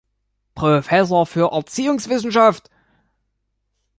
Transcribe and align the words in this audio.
Professor 0.55 1.27
für 1.27 1.51
Erziehungswissenschaft. 1.51 2.71